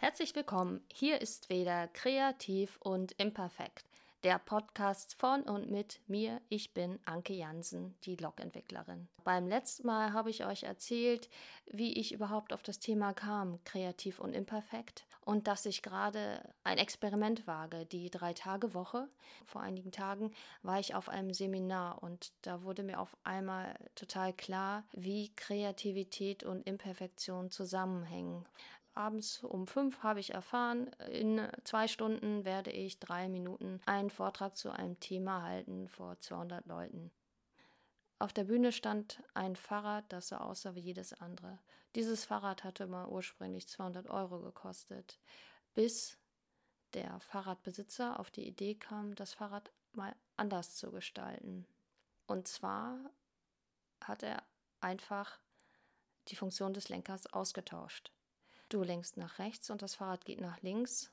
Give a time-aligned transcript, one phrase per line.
[0.00, 0.80] Herzlich willkommen.
[0.92, 3.84] Hier ist wieder Kreativ und Imperfekt,
[4.22, 6.40] der Podcast von und mit mir.
[6.48, 9.08] Ich bin Anke Jansen, die Log-Entwicklerin.
[9.24, 11.28] Beim letzten Mal habe ich euch erzählt,
[11.66, 16.78] wie ich überhaupt auf das Thema kam, kreativ und imperfekt, und dass ich gerade ein
[16.78, 19.08] Experiment wage, die Drei-Tage-Woche.
[19.46, 20.30] Vor einigen Tagen
[20.62, 26.44] war ich auf einem Seminar und da wurde mir auf einmal total klar, wie Kreativität
[26.44, 28.46] und Imperfektion zusammenhängen
[28.98, 34.56] abends um fünf habe ich erfahren, in zwei Stunden werde ich drei Minuten einen Vortrag
[34.56, 37.10] zu einem Thema halten vor 200 Leuten.
[38.18, 41.60] Auf der Bühne stand ein Fahrrad, das so aussah wie jedes andere.
[41.94, 45.20] Dieses Fahrrad hatte mal ursprünglich 200 Euro gekostet,
[45.74, 46.18] bis
[46.94, 51.66] der Fahrradbesitzer auf die Idee kam, das Fahrrad mal anders zu gestalten.
[52.26, 52.98] Und zwar
[54.02, 54.42] hat er
[54.80, 55.38] einfach
[56.28, 58.12] die Funktion des Lenkers ausgetauscht.
[58.68, 61.10] Du lenkst nach rechts und das Fahrrad geht nach links.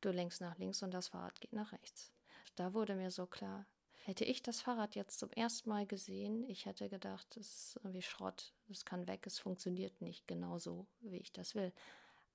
[0.00, 2.12] Du lenkst nach links und das Fahrrad geht nach rechts.
[2.54, 3.66] Da wurde mir so klar,
[4.04, 8.02] hätte ich das Fahrrad jetzt zum ersten Mal gesehen, ich hätte gedacht, das ist irgendwie
[8.02, 11.72] Schrott, es kann weg, es funktioniert nicht genauso, wie ich das will.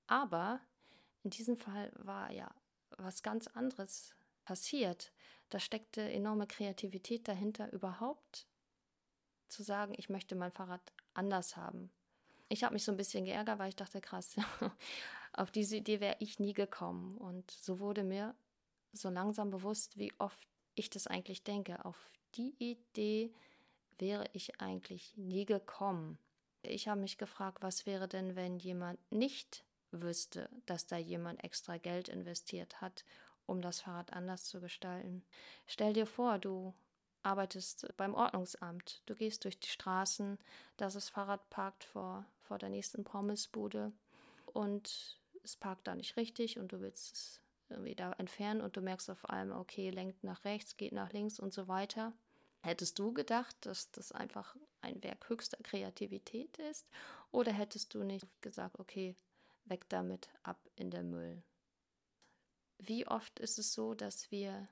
[0.06, 0.60] Aber
[1.22, 2.52] in diesem Fall war ja
[2.96, 5.12] was ganz anderes passiert.
[5.50, 8.46] Da steckte enorme Kreativität dahinter, überhaupt
[9.48, 11.90] zu sagen, ich möchte mein Fahrrad anders haben.
[12.48, 14.36] Ich habe mich so ein bisschen geärgert, weil ich dachte, krass,
[15.32, 17.16] auf diese Idee wäre ich nie gekommen.
[17.18, 18.34] Und so wurde mir
[18.92, 21.84] so langsam bewusst, wie oft ich das eigentlich denke.
[21.84, 23.32] Auf die Idee
[23.98, 26.18] wäre ich eigentlich nie gekommen.
[26.62, 31.78] Ich habe mich gefragt, was wäre denn, wenn jemand nicht wüsste, dass da jemand extra
[31.78, 33.04] Geld investiert hat,
[33.46, 35.24] um das Fahrrad anders zu gestalten.
[35.66, 36.74] Stell dir vor, du
[37.22, 39.02] arbeitest beim Ordnungsamt.
[39.06, 40.38] Du gehst durch die Straßen,
[40.76, 43.92] da ist das Fahrrad parkt vor, vor der nächsten Pommesbude
[44.46, 48.80] und es parkt da nicht richtig und du willst es irgendwie da entfernen und du
[48.80, 52.12] merkst auf einmal, okay, lenkt nach rechts, geht nach links und so weiter.
[52.62, 56.88] Hättest du gedacht, dass das einfach ein Werk höchster Kreativität ist?
[57.30, 59.14] Oder hättest du nicht gesagt, okay,
[59.66, 61.42] weg damit, ab in der Müll?
[62.78, 64.68] Wie oft ist es so, dass wir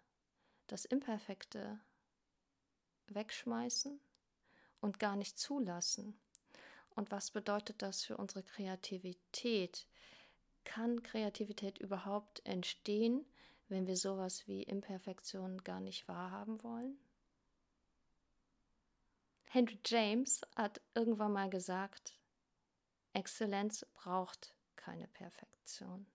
[0.67, 1.79] das Imperfekte
[3.09, 4.01] wegschmeißen
[4.81, 6.19] und gar nicht zulassen.
[6.97, 9.87] Und was bedeutet das für unsere Kreativität?
[10.65, 13.25] Kann Kreativität überhaupt entstehen,
[13.69, 16.99] wenn wir sowas wie Imperfektion gar nicht wahrhaben wollen?
[19.45, 22.19] Henry James hat irgendwann mal gesagt,
[23.13, 26.07] Exzellenz braucht keine Perfektion.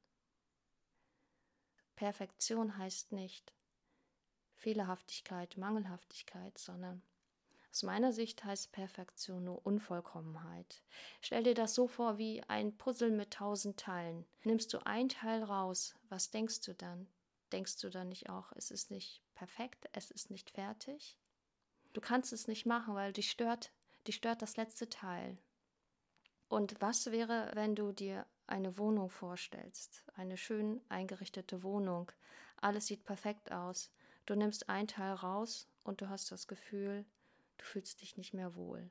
[1.95, 3.53] Perfektion heißt nicht,
[4.55, 7.03] Fehlerhaftigkeit, Mangelhaftigkeit, sondern
[7.71, 10.83] aus meiner Sicht heißt Perfektion nur Unvollkommenheit.
[11.21, 14.25] Stell dir das so vor wie ein Puzzle mit tausend Teilen.
[14.43, 17.07] Nimmst du ein Teil raus, was denkst du dann?
[17.51, 21.17] Denkst du dann nicht auch, es ist nicht perfekt, es ist nicht fertig?
[21.93, 23.71] Du kannst es nicht machen, weil dich stört,
[24.07, 25.37] dich stört das letzte Teil.
[26.47, 32.11] Und was wäre, wenn du dir eine Wohnung vorstellst, eine schön eingerichtete Wohnung,
[32.57, 33.91] alles sieht perfekt aus,
[34.25, 37.05] Du nimmst ein Teil raus und du hast das Gefühl,
[37.61, 38.89] du fühlst dich nicht mehr wohl.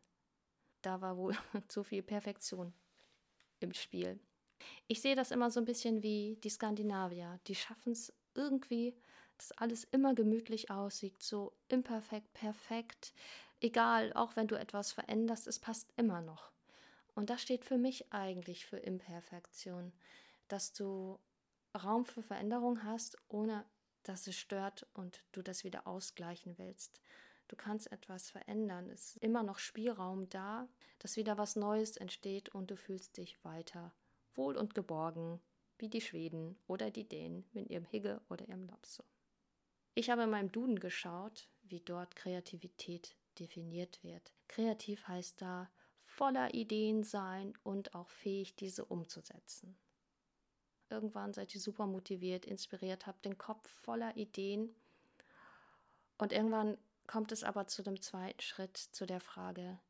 [0.82, 1.34] Da war wohl
[1.68, 2.72] zu viel Perfektion
[3.58, 4.18] im Spiel.
[4.86, 7.40] Ich sehe das immer so ein bisschen wie die Skandinavier.
[7.46, 8.94] Die schaffen es irgendwie,
[9.36, 13.12] dass alles immer gemütlich aussieht, so imperfekt, perfekt.
[13.60, 16.52] Egal, auch wenn du etwas veränderst, es passt immer noch.
[17.14, 19.92] Und das steht für mich eigentlich für Imperfektion,
[20.48, 21.18] dass du
[21.74, 23.64] Raum für Veränderung hast, ohne
[24.02, 27.00] dass es stört und du das wieder ausgleichen willst.
[27.50, 28.88] Du kannst etwas verändern.
[28.90, 30.68] Es ist immer noch Spielraum da,
[31.00, 33.92] dass wieder was Neues entsteht und du fühlst dich weiter
[34.34, 35.40] wohl und geborgen,
[35.78, 39.02] wie die Schweden oder die Dänen mit ihrem Higge oder ihrem Lapso.
[39.94, 44.32] Ich habe in meinem Duden geschaut, wie dort Kreativität definiert wird.
[44.46, 45.70] Kreativ heißt da
[46.04, 49.76] voller Ideen sein und auch fähig, diese umzusetzen
[50.90, 54.74] irgendwann seid ihr super motiviert, inspiriert, habt den Kopf voller Ideen.
[56.18, 56.76] Und irgendwann
[57.10, 59.80] kommt es aber zu dem zweiten Schritt, zu der Frage,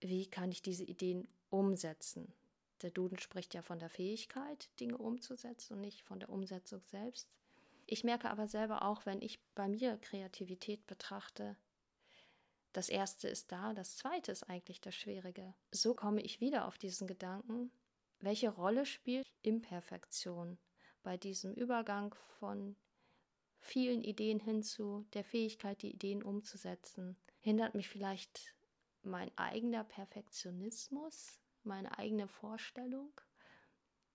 [0.00, 2.32] wie kann ich diese Ideen umsetzen?
[2.82, 7.28] Der Duden spricht ja von der Fähigkeit, Dinge umzusetzen und nicht von der Umsetzung selbst.
[7.86, 11.56] Ich merke aber selber auch, wenn ich bei mir Kreativität betrachte,
[12.72, 15.52] das erste ist da, das zweite ist eigentlich das Schwierige.
[15.72, 17.72] So komme ich wieder auf diesen Gedanken,
[18.20, 20.58] welche Rolle spielt Imperfektion
[21.02, 22.76] bei diesem Übergang von
[23.60, 27.16] vielen Ideen hin zu der Fähigkeit, die Ideen umzusetzen?
[27.40, 28.54] Hindert mich vielleicht
[29.02, 33.12] mein eigener Perfektionismus, meine eigene Vorstellung?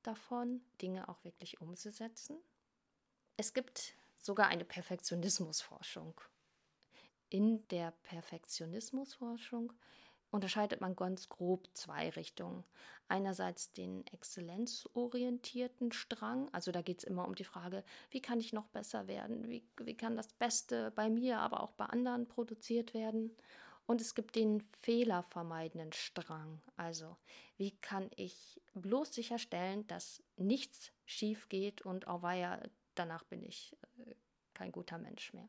[0.06, 2.38] davon, Dinge auch wirklich umzusetzen.
[3.38, 6.20] Es gibt sogar eine Perfektionismusforschung.
[7.30, 9.74] In der Perfektionismusforschung
[10.36, 12.64] unterscheidet man ganz grob zwei Richtungen.
[13.08, 18.52] Einerseits den exzellenzorientierten Strang, also da geht es immer um die Frage, wie kann ich
[18.52, 22.94] noch besser werden, wie, wie kann das Beste bei mir, aber auch bei anderen produziert
[22.94, 23.36] werden.
[23.86, 27.16] Und es gibt den fehlervermeidenden Strang, also
[27.58, 32.62] wie kann ich bloß sicherstellen, dass nichts schief geht und auch weia,
[32.96, 34.16] danach bin ich äh,
[34.54, 35.48] kein guter Mensch mehr.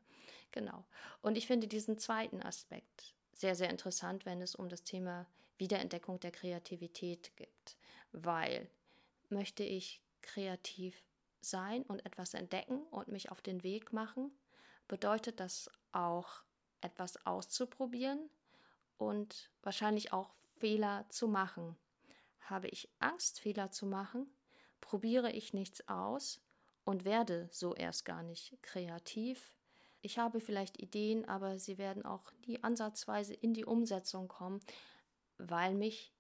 [0.53, 0.85] Genau.
[1.23, 5.27] Und ich finde diesen zweiten Aspekt sehr, sehr interessant, wenn es um das Thema
[5.59, 7.77] Wiederentdeckung der Kreativität geht,
[8.13, 8.69] weil
[9.29, 11.03] möchte ich kreativ
[11.41, 14.31] sein und etwas entdecken und mich auf den Weg machen,
[14.89, 16.43] bedeutet das auch
[16.81, 18.31] etwas auszuprobieren
[18.97, 21.77] und wahrscheinlich auch Fehler zu machen.
[22.41, 24.27] Habe ich Angst, Fehler zu machen,
[24.81, 26.41] probiere ich nichts aus
[26.85, 29.56] und werde so erst gar nicht kreativ,
[30.07, 34.61] ich habe vielleicht Ideen, aber sie werden auch nie ansatzweise in die Umsetzung kommen,
[35.37, 36.15] weil mich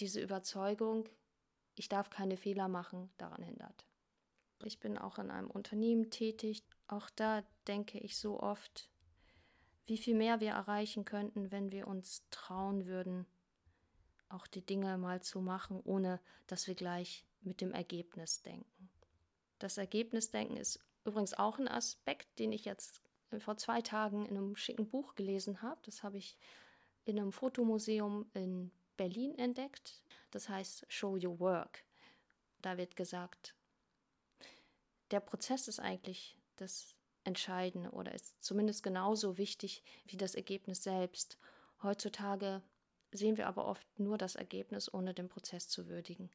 [0.00, 1.08] diese Überzeugung,
[1.76, 3.86] ich darf keine Fehler machen, daran hindert.
[4.64, 6.64] Ich bin auch in einem Unternehmen tätig.
[6.88, 8.90] Auch da denke ich so oft,
[9.86, 13.24] wie viel mehr wir erreichen könnten, wenn wir uns trauen würden,
[14.28, 18.90] auch die Dinge mal zu machen, ohne dass wir gleich mit dem Ergebnis denken.
[19.60, 23.00] Das Ergebnisdenken ist übrigens auch ein Aspekt, den ich jetzt
[23.40, 25.80] vor zwei Tagen in einem schicken Buch gelesen habe.
[25.84, 26.36] Das habe ich
[27.04, 30.02] in einem Fotomuseum in Berlin entdeckt.
[30.30, 31.84] Das heißt Show Your Work.
[32.60, 33.54] Da wird gesagt,
[35.10, 36.94] der Prozess ist eigentlich das
[37.24, 41.38] Entscheidende oder ist zumindest genauso wichtig wie das Ergebnis selbst.
[41.82, 42.62] Heutzutage
[43.12, 46.30] sehen wir aber oft nur das Ergebnis, ohne den Prozess zu würdigen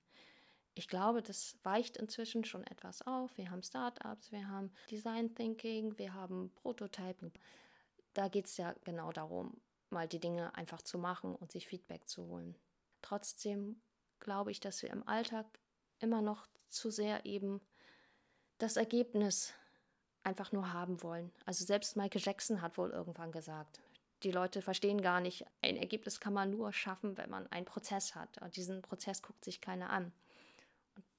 [0.77, 3.37] ich glaube, das weicht inzwischen schon etwas auf.
[3.37, 7.31] Wir haben Startups, wir haben Design Thinking, wir haben Prototyping.
[8.13, 9.59] Da geht es ja genau darum,
[9.89, 12.55] mal die Dinge einfach zu machen und sich Feedback zu holen.
[13.01, 13.81] Trotzdem
[14.19, 15.45] glaube ich, dass wir im Alltag
[15.99, 17.61] immer noch zu sehr eben
[18.57, 19.53] das Ergebnis
[20.23, 21.31] einfach nur haben wollen.
[21.45, 23.79] Also selbst Michael Jackson hat wohl irgendwann gesagt,
[24.23, 28.15] die Leute verstehen gar nicht, ein Ergebnis kann man nur schaffen, wenn man einen Prozess
[28.15, 28.41] hat.
[28.41, 30.11] Und diesen Prozess guckt sich keiner an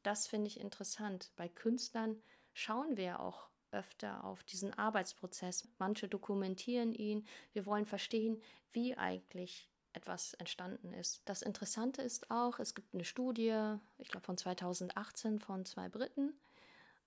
[0.03, 1.33] das finde ich interessant.
[1.37, 2.23] Bei Künstlern
[2.53, 5.69] schauen wir auch öfter auf diesen Arbeitsprozess.
[5.79, 7.27] Manche dokumentieren ihn.
[7.53, 8.41] Wir wollen verstehen,
[8.73, 11.23] wie eigentlich etwas entstanden ist.
[11.25, 16.35] Das Interessante ist auch, es gibt eine Studie, ich glaube von 2018 von zwei Briten.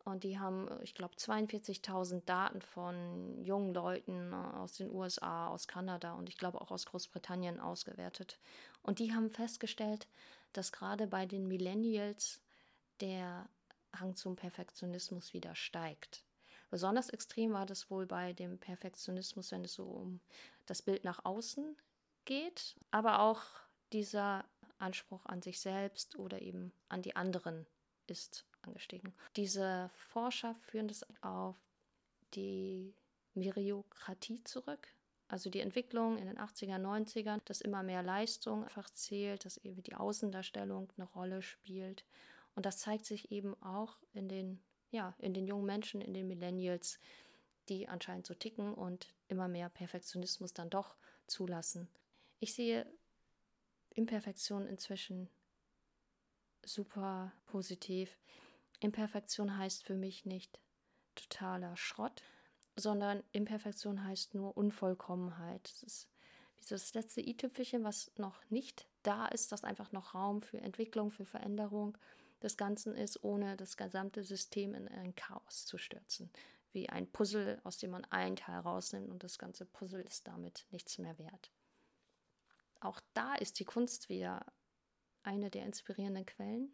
[0.04, 6.14] Und die haben, ich glaube, 42.000 Daten von jungen Leuten aus den USA, aus Kanada
[6.14, 8.40] und ich glaube auch aus Großbritannien ausgewertet.
[8.82, 10.08] Und die haben festgestellt,
[10.54, 12.42] dass gerade bei den Millennials
[13.02, 13.50] der
[13.94, 16.24] Hang zum Perfektionismus wieder steigt.
[16.70, 20.22] Besonders extrem war das wohl bei dem Perfektionismus, wenn es so um
[20.66, 21.76] das Bild nach außen
[22.24, 23.42] geht, aber auch
[23.92, 24.46] dieser
[24.78, 27.66] Anspruch an sich selbst oder eben an die anderen
[28.08, 29.14] ist angestiegen.
[29.36, 31.58] Diese Forscher führen das auf
[32.34, 32.96] die
[33.34, 34.88] Meriokratie zurück,
[35.28, 39.84] also die Entwicklung in den 80er, 90ern, dass immer mehr Leistung einfach zählt, dass eben
[39.84, 42.06] die Außendarstellung eine Rolle spielt
[42.56, 44.62] und das zeigt sich eben auch in den,
[44.92, 47.00] ja, in den jungen Menschen, in den Millennials,
[47.70, 50.96] die anscheinend so ticken und immer mehr Perfektionismus dann doch
[51.28, 51.88] zulassen.
[52.40, 52.86] Ich sehe
[53.94, 55.30] Imperfektion inzwischen
[56.66, 58.18] super positiv.
[58.80, 60.60] Imperfektion heißt für mich nicht
[61.16, 62.24] totaler Schrott,
[62.76, 65.72] sondern Imperfektion heißt nur Unvollkommenheit.
[65.82, 66.08] Das
[66.60, 71.12] ist das letzte i-Tüpfelchen, was noch nicht da ist, das einfach noch Raum für Entwicklung,
[71.12, 71.98] für Veränderung
[72.42, 76.32] des Ganzen ist, ohne das gesamte System in ein Chaos zu stürzen.
[76.74, 80.66] Wie ein Puzzle, aus dem man einen Teil rausnimmt und das ganze Puzzle ist damit
[80.72, 81.52] nichts mehr wert.
[82.80, 84.46] Auch da ist die Kunst wieder
[85.24, 86.74] eine der inspirierenden Quellen,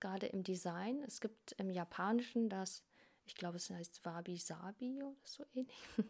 [0.00, 1.02] gerade im Design.
[1.06, 2.82] Es gibt im Japanischen das,
[3.24, 5.88] ich glaube, es heißt Wabi-Sabi oder so ähnlich.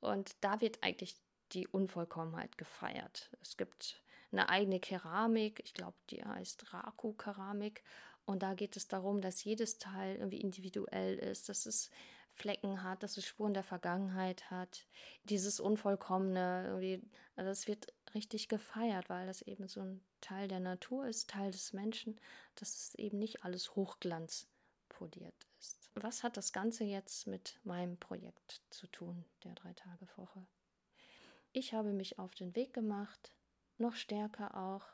[0.00, 1.16] Und da wird eigentlich
[1.52, 3.30] die Unvollkommenheit gefeiert.
[3.40, 4.02] Es gibt
[4.32, 7.82] eine eigene Keramik, ich glaube, die heißt Raku-Keramik.
[8.24, 11.90] Und da geht es darum, dass jedes Teil irgendwie individuell ist, dass es
[12.36, 14.86] Flecken hat, dass es Spuren der Vergangenheit hat.
[15.24, 17.00] Dieses Unvollkommene,
[17.36, 21.50] also das wird richtig gefeiert, weil das eben so ein Teil der Natur ist, Teil
[21.50, 22.20] des Menschen,
[22.56, 24.48] dass es eben nicht alles Hochglanz
[24.88, 25.90] poliert ist.
[25.94, 30.46] Was hat das Ganze jetzt mit meinem Projekt zu tun, der Drei-Tage-Woche?
[31.52, 33.32] Ich habe mich auf den Weg gemacht,
[33.78, 34.84] noch stärker auch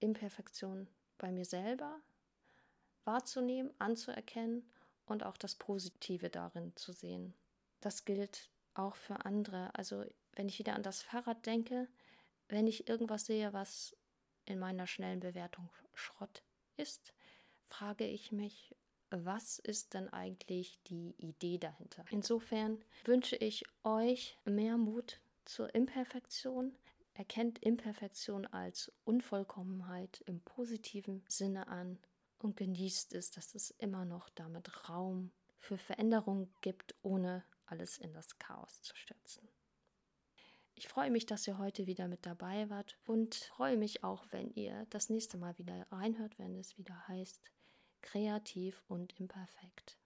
[0.00, 2.00] Imperfektion bei mir selber,
[3.04, 4.70] wahrzunehmen, anzuerkennen
[5.06, 7.34] und auch das Positive darin zu sehen.
[7.80, 9.74] Das gilt auch für andere.
[9.74, 11.88] Also wenn ich wieder an das Fahrrad denke,
[12.48, 13.96] wenn ich irgendwas sehe, was
[14.44, 16.42] in meiner schnellen Bewertung Schrott
[16.76, 17.12] ist,
[17.68, 18.74] frage ich mich,
[19.10, 22.04] was ist denn eigentlich die Idee dahinter?
[22.10, 26.76] Insofern wünsche ich euch mehr Mut zur Imperfektion.
[27.18, 31.98] Erkennt Imperfektion als Unvollkommenheit im positiven Sinne an
[32.38, 38.12] und genießt es, dass es immer noch damit Raum für Veränderung gibt, ohne alles in
[38.12, 39.48] das Chaos zu stürzen.
[40.76, 44.54] Ich freue mich, dass ihr heute wieder mit dabei wart und freue mich auch, wenn
[44.54, 47.42] ihr das nächste Mal wieder reinhört, wenn es wieder heißt
[48.00, 49.98] kreativ und imperfekt.